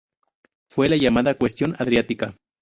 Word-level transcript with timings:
Fue 0.71 0.89
la 0.89 0.95
llamada 0.97 1.35
Cuestión 1.35 1.75
Adriática. 1.77 2.35